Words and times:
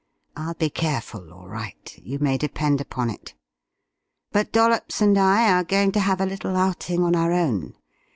I'll 0.35 0.55
be 0.55 0.71
careful, 0.71 1.31
all 1.31 1.47
right. 1.47 1.93
You 2.01 2.17
may 2.17 2.35
depend 2.35 2.81
upon 2.81 3.11
it. 3.11 3.35
But 4.31 4.51
Dollops 4.51 4.99
and 4.99 5.15
I 5.15 5.51
are 5.51 5.63
going 5.63 5.91
to 5.91 5.99
have 5.99 6.19
a 6.19 6.25
little 6.25 6.57
outing 6.57 7.03
on 7.03 7.15
our 7.15 7.31
own. 7.31 7.75